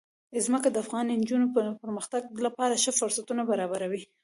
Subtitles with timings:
[0.45, 4.03] ځمکه د افغان نجونو د پرمختګ لپاره ښه فرصتونه برابروي.